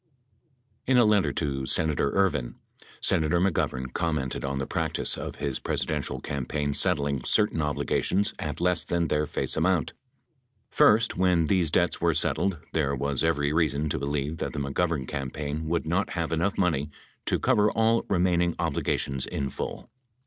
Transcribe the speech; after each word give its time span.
32 0.87 0.91
In 0.91 0.97
a 0.97 1.05
letter 1.05 1.31
to 1.31 1.67
Senator 1.67 2.09
Ervin, 2.13 2.55
Senator 3.01 3.39
McGovern 3.39 3.93
commented 3.93 4.43
on 4.43 4.57
the 4.57 4.65
practice 4.65 5.15
of 5.15 5.35
his 5.35 5.59
Presidential 5.59 6.19
campaign 6.19 6.73
settling 6.73 7.23
certain 7.23 7.61
obligations 7.61 8.33
at 8.39 8.59
less 8.59 8.83
than 8.83 9.09
their 9.09 9.27
face 9.27 9.55
amount: 9.55 9.93
First, 10.71 11.17
when 11.17 11.45
these 11.45 11.69
debts 11.69 12.01
were 12.01 12.15
settled, 12.15 12.57
there 12.73 12.95
was 12.95 13.23
every 13.23 13.53
reason 13.53 13.89
to 13.89 13.99
believe 13.99 14.37
that 14.39 14.53
the 14.53 14.59
McGovern 14.59 15.07
campaign 15.07 15.67
would 15.67 15.85
not 15.85 16.09
have 16.13 16.31
enough 16.31 16.57
money 16.57 16.89
to 17.27 17.37
cover 17.37 17.69
all 17.69 18.03
remaining 18.09 18.55
obligations 18.57 19.27
in 19.27 19.51
full. 19.51 19.87